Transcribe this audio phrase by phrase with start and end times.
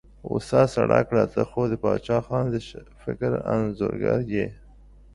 [0.27, 2.55] غوسه سړه کړه، ته خو د باچا خان د
[3.03, 4.47] فکر انځورګر یې.